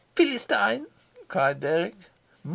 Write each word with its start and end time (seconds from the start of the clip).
"Philistine," 0.15 0.87
cried 1.27 1.59
Dirk. 1.59 1.93